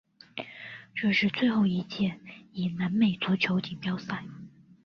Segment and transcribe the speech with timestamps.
[0.95, 2.19] 这是最后一届
[2.53, 4.23] 以南美足球锦标赛。